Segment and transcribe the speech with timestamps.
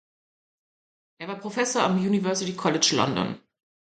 [1.19, 3.39] Er war Professor am University College London.